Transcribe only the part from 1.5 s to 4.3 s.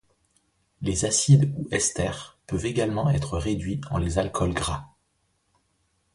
ou esters peuvent également être réduits en les